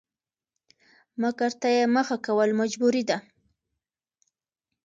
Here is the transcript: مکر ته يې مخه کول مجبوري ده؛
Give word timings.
مکر 1.21 1.51
ته 1.61 1.67
يې 1.75 1.83
مخه 1.95 2.17
کول 2.25 2.49
مجبوري 2.59 3.03
ده؛ 3.09 3.17